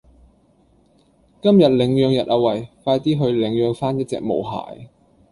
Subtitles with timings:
[1.43, 4.89] 今日領養日啊餵，快啲去領養返一隻毛孩